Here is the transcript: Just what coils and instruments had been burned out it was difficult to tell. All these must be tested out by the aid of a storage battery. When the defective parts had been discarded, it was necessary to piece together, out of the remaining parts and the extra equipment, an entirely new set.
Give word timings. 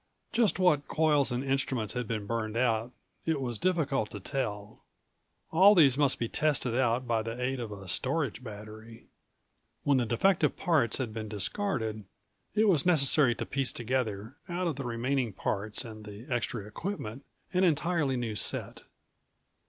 Just 0.33 0.57
what 0.57 0.87
coils 0.87 1.31
and 1.31 1.43
instruments 1.43 1.93
had 1.93 2.07
been 2.07 2.25
burned 2.25 2.57
out 2.57 2.91
it 3.23 3.39
was 3.39 3.59
difficult 3.59 4.09
to 4.09 4.19
tell. 4.19 4.81
All 5.51 5.75
these 5.75 5.95
must 5.95 6.17
be 6.17 6.27
tested 6.27 6.75
out 6.75 7.07
by 7.07 7.21
the 7.21 7.39
aid 7.39 7.59
of 7.59 7.71
a 7.71 7.87
storage 7.87 8.43
battery. 8.43 9.05
When 9.83 9.97
the 9.97 10.07
defective 10.07 10.57
parts 10.57 10.97
had 10.97 11.13
been 11.13 11.27
discarded, 11.29 12.03
it 12.55 12.67
was 12.67 12.83
necessary 12.83 13.35
to 13.35 13.45
piece 13.45 13.71
together, 13.71 14.37
out 14.49 14.65
of 14.65 14.75
the 14.75 14.85
remaining 14.85 15.33
parts 15.33 15.85
and 15.85 16.03
the 16.03 16.25
extra 16.33 16.65
equipment, 16.65 17.23
an 17.53 17.63
entirely 17.63 18.17
new 18.17 18.33
set. 18.33 18.85